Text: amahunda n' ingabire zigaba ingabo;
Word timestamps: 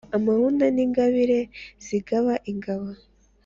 amahunda 0.17 0.65
n' 0.75 0.81
ingabire 0.85 1.39
zigaba 1.85 2.33
ingabo; 2.51 2.89